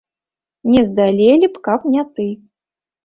[0.75, 2.27] Не здалелі б, каб не ты.